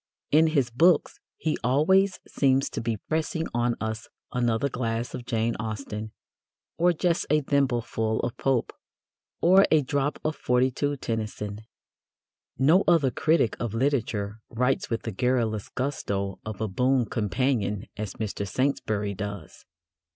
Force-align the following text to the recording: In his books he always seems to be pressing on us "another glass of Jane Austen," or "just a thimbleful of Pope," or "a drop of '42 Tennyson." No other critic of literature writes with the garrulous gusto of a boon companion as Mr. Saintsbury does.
In 0.31 0.47
his 0.47 0.71
books 0.71 1.19
he 1.37 1.59
always 1.63 2.19
seems 2.27 2.71
to 2.71 2.81
be 2.81 2.97
pressing 3.07 3.45
on 3.53 3.75
us 3.79 4.09
"another 4.33 4.67
glass 4.67 5.13
of 5.13 5.27
Jane 5.27 5.55
Austen," 5.59 6.11
or 6.79 6.91
"just 6.91 7.27
a 7.29 7.41
thimbleful 7.41 8.19
of 8.21 8.35
Pope," 8.37 8.73
or 9.41 9.67
"a 9.69 9.83
drop 9.83 10.17
of 10.25 10.35
'42 10.35 10.97
Tennyson." 10.97 11.61
No 12.57 12.83
other 12.87 13.11
critic 13.11 13.55
of 13.59 13.75
literature 13.75 14.41
writes 14.49 14.89
with 14.89 15.03
the 15.03 15.11
garrulous 15.11 15.69
gusto 15.69 16.39
of 16.43 16.59
a 16.61 16.67
boon 16.67 17.05
companion 17.05 17.85
as 17.95 18.15
Mr. 18.15 18.47
Saintsbury 18.47 19.13
does. 19.13 19.65